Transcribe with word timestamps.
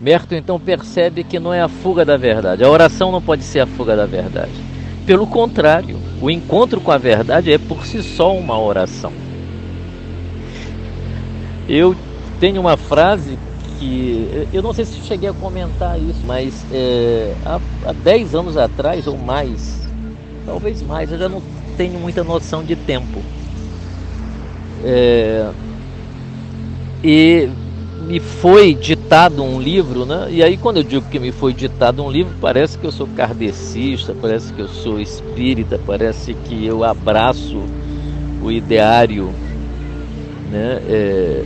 Merton 0.00 0.36
então 0.36 0.58
percebe 0.58 1.22
que 1.22 1.38
não 1.38 1.52
é 1.52 1.60
a 1.60 1.68
fuga 1.68 2.04
da 2.04 2.16
verdade. 2.16 2.64
A 2.64 2.70
oração 2.70 3.12
não 3.12 3.20
pode 3.20 3.44
ser 3.44 3.60
a 3.60 3.66
fuga 3.66 3.94
da 3.94 4.06
verdade. 4.06 4.52
Pelo 5.04 5.26
contrário, 5.26 5.98
o 6.22 6.30
encontro 6.30 6.80
com 6.80 6.90
a 6.90 6.96
verdade 6.96 7.52
é 7.52 7.58
por 7.58 7.84
si 7.84 8.02
só 8.02 8.34
uma 8.34 8.58
oração. 8.58 9.12
Eu 11.68 11.94
tenho 12.38 12.60
uma 12.60 12.76
frase 12.76 13.38
que 13.78 14.48
eu 14.52 14.62
não 14.62 14.72
sei 14.72 14.84
se 14.84 15.00
cheguei 15.00 15.28
a 15.28 15.32
comentar 15.32 15.98
isso, 15.98 16.20
mas 16.26 16.64
é, 16.72 17.34
há, 17.44 17.60
há 17.86 17.92
10 17.92 18.34
anos 18.34 18.56
atrás 18.56 19.06
ou 19.06 19.16
mais, 19.16 19.86
talvez 20.46 20.82
mais, 20.82 21.12
eu 21.12 21.18
já 21.18 21.28
não 21.28 21.42
tenho 21.76 21.98
muita 21.98 22.24
noção 22.24 22.64
de 22.64 22.74
tempo. 22.74 23.22
É, 24.82 25.50
e 27.02 27.48
me 28.06 28.18
foi 28.18 28.74
ditado 29.10 29.42
um 29.42 29.60
livro, 29.60 30.06
né? 30.06 30.28
E 30.30 30.40
aí 30.40 30.56
quando 30.56 30.76
eu 30.76 30.84
digo 30.84 31.04
que 31.10 31.18
me 31.18 31.32
foi 31.32 31.52
ditado 31.52 32.00
um 32.00 32.08
livro, 32.08 32.32
parece 32.40 32.78
que 32.78 32.86
eu 32.86 32.92
sou 32.92 33.08
kardecista, 33.08 34.14
parece 34.14 34.52
que 34.52 34.60
eu 34.60 34.68
sou 34.68 35.00
espírita, 35.00 35.80
parece 35.84 36.32
que 36.32 36.64
eu 36.64 36.84
abraço 36.84 37.58
o 38.40 38.52
ideário, 38.52 39.34
né? 40.48 40.80
É, 40.88 41.44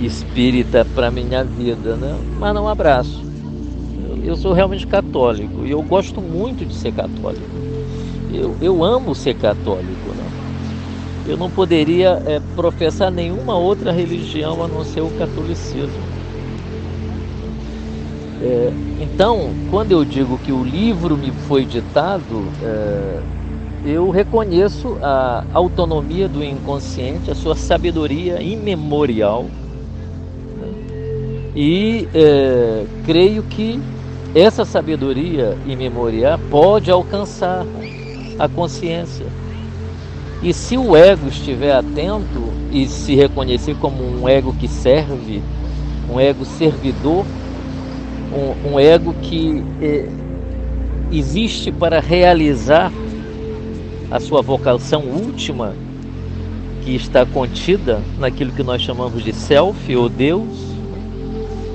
espírita 0.00 0.84
para 0.92 1.08
minha 1.08 1.44
vida, 1.44 1.94
né? 1.94 2.18
Mas 2.40 2.52
não 2.52 2.66
abraço. 2.66 3.22
Eu, 4.24 4.34
sou 4.34 4.52
realmente 4.52 4.84
católico 4.84 5.64
e 5.64 5.70
eu 5.70 5.80
gosto 5.82 6.20
muito 6.20 6.66
de 6.66 6.74
ser 6.74 6.92
católico. 6.92 7.46
Eu, 8.32 8.56
eu 8.60 8.82
amo 8.82 9.14
ser 9.14 9.34
católico, 9.34 10.08
né? 10.08 11.28
eu 11.28 11.36
não 11.36 11.48
poderia 11.48 12.20
é, 12.26 12.40
professar 12.56 13.12
nenhuma 13.12 13.56
outra 13.56 13.92
religião 13.92 14.64
a 14.64 14.66
não 14.66 14.82
ser 14.84 15.00
o 15.00 15.10
catolicismo. 15.10 16.13
É, 18.44 18.70
então, 19.00 19.54
quando 19.70 19.92
eu 19.92 20.04
digo 20.04 20.36
que 20.38 20.52
o 20.52 20.62
livro 20.62 21.16
me 21.16 21.30
foi 21.48 21.64
ditado, 21.64 22.42
é, 22.62 23.22
eu 23.86 24.10
reconheço 24.10 24.98
a 25.00 25.46
autonomia 25.54 26.28
do 26.28 26.44
inconsciente, 26.44 27.30
a 27.30 27.34
sua 27.34 27.56
sabedoria 27.56 28.42
imemorial. 28.42 29.44
Né? 30.60 30.68
E 31.56 32.08
é, 32.12 32.84
creio 33.06 33.42
que 33.44 33.80
essa 34.34 34.66
sabedoria 34.66 35.56
imemorial 35.64 36.38
pode 36.50 36.90
alcançar 36.90 37.64
a 38.38 38.46
consciência 38.46 39.24
e 40.44 40.52
se 40.52 40.76
o 40.76 40.94
ego 40.94 41.28
estiver 41.28 41.74
atento 41.74 42.52
e 42.70 42.86
se 42.86 43.14
reconhecer 43.14 43.74
como 43.76 44.04
um 44.04 44.28
ego 44.28 44.52
que 44.52 44.68
serve, 44.68 45.42
um 46.12 46.20
ego 46.20 46.44
servidor, 46.44 47.24
um, 48.34 48.74
um 48.74 48.80
ego 48.80 49.14
que 49.22 49.62
é, 49.80 50.08
existe 51.10 51.70
para 51.70 52.00
realizar 52.00 52.92
a 54.10 54.20
sua 54.20 54.42
vocação 54.42 55.02
última, 55.02 55.74
que 56.82 56.94
está 56.94 57.24
contida 57.24 58.00
naquilo 58.18 58.52
que 58.52 58.62
nós 58.62 58.82
chamamos 58.82 59.22
de 59.22 59.32
self 59.32 59.96
ou 59.96 60.08
Deus, 60.08 60.74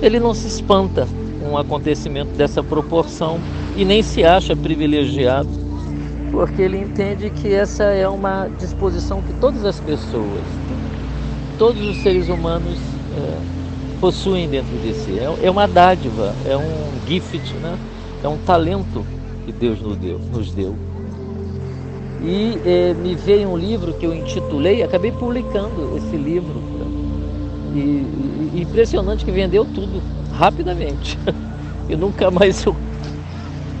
ele 0.00 0.18
não 0.18 0.32
se 0.32 0.46
espanta 0.46 1.06
com 1.40 1.50
um 1.50 1.58
acontecimento 1.58 2.30
dessa 2.36 2.62
proporção 2.62 3.38
e 3.76 3.84
nem 3.84 4.02
se 4.02 4.24
acha 4.24 4.56
privilegiado 4.56 5.64
porque 6.34 6.62
ele 6.62 6.78
entende 6.78 7.30
que 7.30 7.54
essa 7.54 7.84
é 7.84 8.08
uma 8.08 8.48
disposição 8.58 9.22
que 9.22 9.32
todas 9.34 9.64
as 9.64 9.78
pessoas, 9.78 10.42
todos 11.58 11.80
os 11.80 12.02
seres 12.02 12.28
humanos 12.28 12.76
é, 13.16 13.63
possuem 13.94 14.48
dentro 14.48 14.76
de 14.78 14.94
si. 14.94 15.18
É, 15.18 15.46
é, 15.46 15.50
uma 15.50 15.66
dádiva, 15.66 16.34
é 16.46 16.56
um 16.56 17.06
gift, 17.06 17.52
né? 17.54 17.78
é 18.22 18.28
um 18.28 18.38
talento 18.38 19.04
que 19.44 19.52
Deus 19.52 19.80
nos 19.80 19.96
deu. 19.96 20.18
Nos 20.18 20.52
deu. 20.52 20.74
E 22.22 22.58
é, 22.64 22.94
me 22.94 23.14
veio 23.14 23.50
um 23.50 23.56
livro 23.56 23.92
que 23.94 24.06
eu 24.06 24.14
intitulei, 24.14 24.82
acabei 24.82 25.12
publicando 25.12 25.96
esse 25.96 26.16
livro. 26.16 26.62
E, 27.74 27.78
e 28.54 28.62
impressionante 28.62 29.24
que 29.24 29.30
vendeu 29.30 29.64
tudo 29.64 30.00
rapidamente. 30.32 31.18
e 31.88 31.96
nunca 31.96 32.30
mais 32.30 32.64
eu 32.64 32.74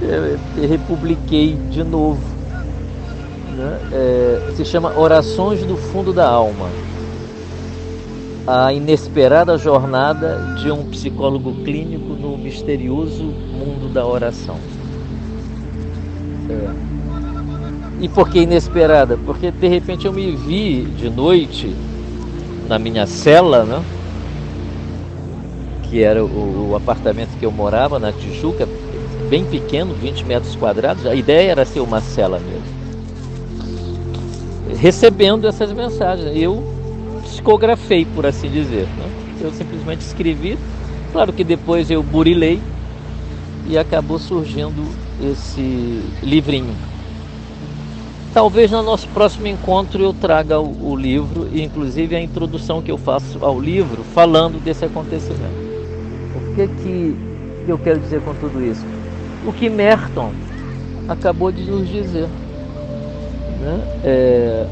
é, 0.02 0.66
republiquei 0.66 1.56
de 1.70 1.82
novo 1.82 2.34
né? 3.54 3.78
É, 3.92 4.52
se 4.56 4.64
chama 4.64 4.98
Orações 4.98 5.64
do 5.64 5.76
Fundo 5.76 6.12
da 6.12 6.28
Alma. 6.28 6.68
A 8.46 8.72
inesperada 8.72 9.56
jornada 9.56 10.54
de 10.60 10.70
um 10.70 10.84
psicólogo 10.84 11.52
clínico 11.64 12.12
no 12.14 12.36
misterioso 12.36 13.24
mundo 13.24 13.92
da 13.92 14.06
oração. 14.06 14.56
É. 16.50 16.70
E 18.00 18.08
por 18.08 18.28
que 18.28 18.40
inesperada? 18.40 19.18
Porque 19.24 19.50
de 19.50 19.68
repente 19.68 20.06
eu 20.06 20.12
me 20.12 20.30
vi 20.32 20.82
de 20.82 21.08
noite 21.08 21.74
na 22.68 22.78
minha 22.78 23.06
cela, 23.06 23.64
né? 23.64 23.82
que 25.84 26.02
era 26.02 26.24
o, 26.24 26.70
o 26.70 26.76
apartamento 26.76 27.38
que 27.38 27.46
eu 27.46 27.52
morava 27.52 27.98
na 27.98 28.12
Tijuca, 28.12 28.68
bem 29.30 29.44
pequeno, 29.44 29.94
20 29.94 30.24
metros 30.24 30.56
quadrados. 30.56 31.06
A 31.06 31.14
ideia 31.14 31.52
era 31.52 31.64
ser 31.64 31.80
uma 31.80 32.00
cela 32.00 32.38
mesmo 32.38 32.74
recebendo 34.84 35.46
essas 35.46 35.72
mensagens. 35.72 36.30
Eu 36.34 36.73
psicografei, 37.24 38.04
por 38.04 38.26
assim 38.26 38.48
dizer. 38.48 38.86
Né? 38.86 39.10
Eu 39.40 39.52
simplesmente 39.52 40.00
escrevi. 40.00 40.58
Claro 41.12 41.32
que 41.32 41.44
depois 41.44 41.90
eu 41.90 42.02
burilei 42.02 42.60
e 43.66 43.78
acabou 43.78 44.18
surgindo 44.18 44.84
esse 45.22 46.02
livrinho. 46.22 46.74
Talvez 48.32 48.70
no 48.70 48.82
nosso 48.82 49.06
próximo 49.08 49.46
encontro 49.46 50.02
eu 50.02 50.12
traga 50.12 50.58
o, 50.58 50.90
o 50.90 50.96
livro 50.96 51.48
e 51.52 51.62
inclusive 51.62 52.16
a 52.16 52.20
introdução 52.20 52.82
que 52.82 52.90
eu 52.90 52.98
faço 52.98 53.38
ao 53.44 53.60
livro 53.60 54.02
falando 54.12 54.62
desse 54.62 54.84
acontecimento. 54.84 55.64
O 56.34 56.54
que 56.56 56.66
que 56.82 57.16
eu 57.68 57.78
quero 57.78 58.00
dizer 58.00 58.20
com 58.22 58.34
tudo 58.34 58.60
isso? 58.64 58.84
O 59.46 59.52
que 59.52 59.68
Merton 59.68 60.32
acabou 61.08 61.52
de 61.52 61.62
nos 61.62 61.88
dizer. 61.88 62.28
Né? 63.60 63.80
É... 64.04 64.66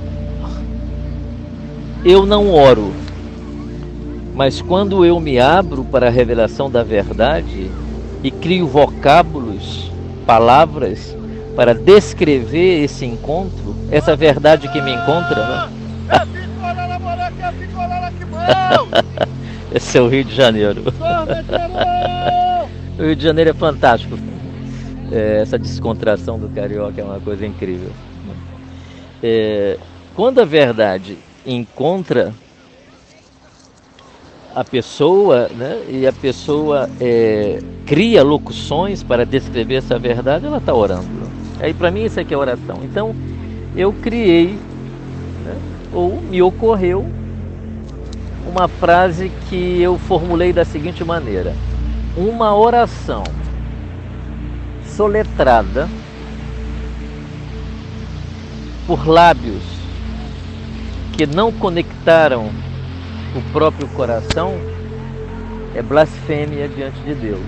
Eu 2.05 2.27
não 2.27 2.51
oro, 2.51 2.93
mas 4.35 4.61
quando 4.61 5.05
eu 5.05 5.21
me 5.21 5.39
abro 5.39 5.85
para 5.85 6.09
a 6.09 6.11
revelação 6.11 6.69
da 6.69 6.83
verdade 6.83 7.71
e 8.25 8.31
crio 8.31 8.67
vocábulos, 8.67 9.93
palavras 10.27 11.17
para 11.55 11.73
descrever 11.73 12.83
esse 12.83 13.05
encontro, 13.05 13.77
essa 13.89 14.17
verdade 14.17 14.67
que 14.69 14.83
me 14.83 14.93
encontra, 14.93 15.47
né? 15.47 15.69
Esse 19.75 19.97
é 19.97 20.01
o 20.03 20.09
Rio 20.09 20.25
de 20.25 20.35
Janeiro. 20.35 20.83
o 22.99 23.03
Rio 23.03 23.17
de 23.17 23.23
Janeiro 23.23 23.51
é 23.51 23.55
fantástico. 23.55 24.19
É, 25.11 25.41
essa 25.41 25.59
descontração 25.59 26.39
do 26.39 26.49
carioca 26.49 27.01
é 27.01 27.05
uma 27.05 27.21
coisa 27.21 27.47
incrível. 27.47 27.91
É, 29.23 29.79
quando 30.15 30.41
a 30.41 30.45
verdade 30.45 31.17
encontra 31.47 32.33
a 34.55 34.63
pessoa, 34.63 35.49
né, 35.49 35.83
e 35.89 36.07
a 36.07 36.13
pessoa 36.13 36.89
é, 37.01 37.59
cria 37.87 38.23
locuções 38.23 39.03
para 39.03 39.25
descrever 39.25 39.77
essa 39.77 39.99
verdade, 39.99 40.47
ela 40.47 40.59
está 40.59 40.75
orando. 40.75 41.09
Aí 41.59 41.73
para 41.73 41.91
mim 41.91 42.05
isso 42.05 42.21
aqui 42.21 42.35
é 42.35 42.37
oração. 42.37 42.81
Então 42.83 43.15
eu 43.75 43.93
criei, 43.93 44.59
né, 45.45 45.57
ou 45.93 46.21
me 46.21 46.43
ocorreu 46.43 47.07
uma 48.47 48.69
frase 48.69 49.31
que 49.49 49.81
eu 49.81 49.99
formulei 49.99 50.53
da 50.53 50.65
seguinte 50.65 51.03
maneira: 51.05 51.55
uma 52.17 52.55
oração 52.55 53.25
soletrada 54.87 55.89
por 58.87 59.09
lábios 59.09 59.72
que 61.13 61.27
não 61.27 61.53
conectaram 61.53 62.51
o 63.37 63.53
próprio 63.53 63.87
coração 63.89 64.55
é 65.75 65.83
blasfêmia 65.83 66.69
diante 66.69 66.99
de 67.01 67.15
Deus. 67.15 67.41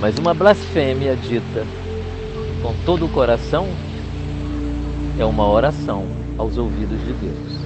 Mas 0.00 0.18
uma 0.18 0.34
blasfêmia 0.34 1.16
dita 1.16 1.66
com 2.62 2.74
todo 2.84 3.06
o 3.06 3.08
coração 3.08 3.66
é 5.18 5.24
uma 5.24 5.48
oração 5.48 6.04
aos 6.36 6.58
ouvidos 6.58 6.98
de 7.00 7.12
Deus. 7.12 7.56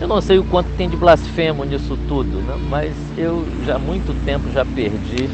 Eu 0.00 0.08
não 0.08 0.20
sei 0.20 0.38
o 0.38 0.44
quanto 0.44 0.68
tem 0.76 0.88
de 0.88 0.96
blasfemo 0.96 1.64
nisso 1.64 1.98
tudo, 2.08 2.40
né? 2.42 2.58
mas 2.68 2.94
eu 3.16 3.46
já 3.64 3.76
há 3.76 3.78
muito 3.78 4.14
tempo 4.24 4.50
já 4.50 4.64
perdi 4.64 5.28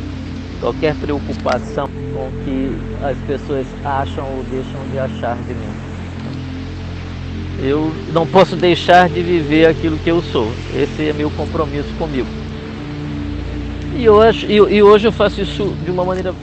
qualquer 0.61 0.94
preocupação 0.96 1.88
com 1.88 2.28
o 2.28 2.32
que 2.44 2.76
as 3.02 3.16
pessoas 3.26 3.66
acham 3.84 4.25
ou 4.25 4.44
deixam 4.44 4.81
de 4.90 4.99
achar 4.99 5.37
de 5.37 5.55
mim. 5.55 5.89
Eu 7.62 7.93
não 8.12 8.27
posso 8.27 8.57
deixar 8.57 9.09
de 9.09 9.23
viver 9.23 9.67
aquilo 9.67 9.99
que 9.99 10.11
eu 10.11 10.23
sou. 10.23 10.51
Esse 10.75 11.09
é 11.09 11.12
meu 11.12 11.31
compromisso 11.31 11.93
comigo. 11.99 12.27
E, 13.97 14.05
eu 14.05 14.21
acho, 14.21 14.47
e, 14.47 14.55
e 14.55 14.83
hoje 14.83 15.07
eu 15.07 15.12
faço 15.12 15.43
isso 15.43 15.75
de 15.85 15.91
uma 15.91 16.05
maneira 16.05 16.35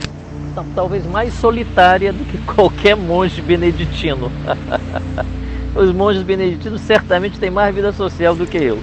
talvez 0.74 1.04
mais 1.06 1.34
solitária 1.34 2.12
do 2.12 2.24
que 2.24 2.38
qualquer 2.54 2.96
monge 2.96 3.42
beneditino. 3.42 4.30
Os 5.74 5.92
monges 5.92 6.22
beneditinos 6.22 6.80
certamente 6.82 7.38
têm 7.38 7.50
mais 7.50 7.74
vida 7.74 7.92
social 7.92 8.34
do 8.34 8.46
que 8.46 8.58
eu. 8.58 8.78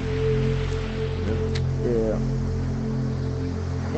É. 1.86 2.16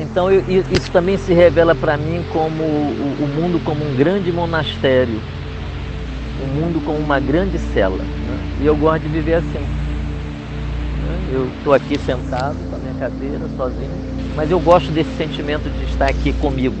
Então 0.00 0.30
eu, 0.30 0.42
isso 0.48 0.90
também 0.92 1.16
se 1.18 1.32
revela 1.32 1.74
para 1.74 1.96
mim 1.96 2.24
como 2.32 2.62
o, 2.62 3.16
o, 3.20 3.28
mundo 3.28 3.60
como 3.64 3.84
um 3.84 3.94
grande 3.94 4.32
monastério, 4.32 5.20
o 6.42 6.46
mundo 6.46 6.80
como 6.84 6.98
uma 6.98 7.20
grande 7.20 7.58
cela. 7.72 7.98
E 8.60 8.66
eu 8.66 8.76
gosto 8.76 9.02
de 9.02 9.08
viver 9.08 9.34
assim. 9.34 9.64
Eu 11.32 11.46
estou 11.58 11.74
aqui 11.74 11.98
sentado 11.98 12.56
com 12.68 12.76
a 12.76 12.78
minha 12.78 12.94
cadeira, 12.94 13.40
sozinho, 13.56 13.90
mas 14.34 14.50
eu 14.50 14.58
gosto 14.58 14.90
desse 14.90 15.14
sentimento 15.16 15.68
de 15.68 15.84
estar 15.84 16.06
aqui 16.06 16.32
comigo, 16.32 16.76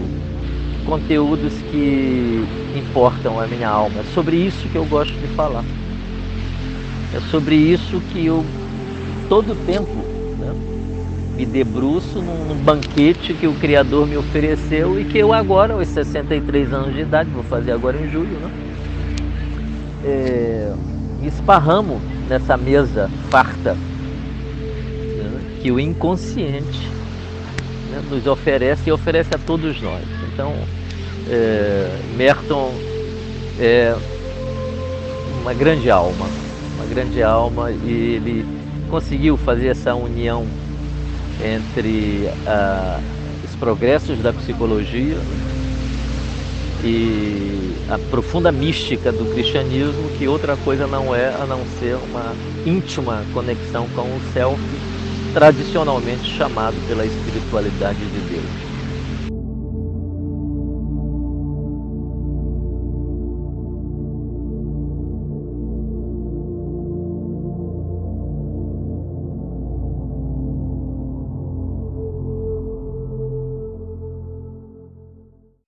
conteúdos 0.86 1.52
que 1.70 2.44
importam 2.74 3.38
a 3.38 3.46
minha 3.46 3.68
alma. 3.68 4.00
É 4.00 4.04
sobre 4.14 4.36
isso 4.36 4.68
que 4.68 4.76
eu 4.76 4.86
gosto 4.86 5.12
de 5.12 5.28
falar. 5.28 5.64
É 7.14 7.20
sobre 7.30 7.56
isso 7.56 8.00
que 8.12 8.24
eu, 8.24 8.44
todo 9.28 9.54
tempo, 9.66 9.94
né, 10.38 10.52
me 11.36 11.46
debruço 11.46 12.20
num, 12.20 12.48
banquete 12.64 13.32
que 13.32 13.46
o 13.46 13.54
Criador 13.54 14.06
me 14.06 14.16
ofereceu 14.16 15.00
e 15.00 15.04
que 15.04 15.18
eu 15.18 15.32
agora, 15.32 15.72
aos 15.74 15.88
63 15.88 16.72
anos 16.72 16.94
de 16.94 17.00
idade, 17.00 17.30
vou 17.30 17.42
fazer 17.44 17.72
agora 17.72 17.96
em 17.96 18.10
julho, 18.10 18.38
né, 18.40 18.50
é, 20.04 20.72
esparramo 21.22 22.00
nessa 22.28 22.56
mesa 22.56 23.10
farta 23.30 23.74
né, 23.74 25.58
que 25.60 25.70
o 25.70 25.80
inconsciente 25.80 26.88
né, 27.90 28.02
nos 28.10 28.26
oferece 28.26 28.88
e 28.88 28.92
oferece 28.92 29.34
a 29.34 29.38
todos 29.38 29.80
nós. 29.80 30.04
Então, 30.32 30.54
é, 31.28 31.98
Merton 32.16 32.72
é 33.58 33.96
uma 35.42 35.54
grande 35.54 35.90
alma, 35.90 36.26
uma 36.76 36.86
grande 36.86 37.22
alma 37.22 37.70
e 37.70 37.90
ele 38.16 38.46
conseguiu 38.88 39.36
fazer 39.36 39.68
essa 39.68 39.94
união 39.94 40.46
entre 41.44 42.28
ah, 42.46 43.00
os 43.44 43.54
progressos 43.56 44.18
da 44.18 44.32
psicologia 44.32 45.16
e 46.84 47.74
a 47.88 47.98
profunda 48.10 48.52
mística 48.52 49.10
do 49.10 49.26
cristianismo, 49.26 50.10
que 50.10 50.28
outra 50.28 50.56
coisa 50.56 50.86
não 50.86 51.14
é 51.14 51.28
a 51.28 51.46
não 51.46 51.64
ser 51.66 51.96
uma 51.96 52.34
íntima 52.64 53.24
conexão 53.32 53.88
com 53.88 54.16
o 54.16 54.20
self, 54.32 54.60
tradicionalmente 55.34 56.24
chamado 56.36 56.76
pela 56.86 57.04
espiritualidade 57.04 58.06
de 58.06 58.27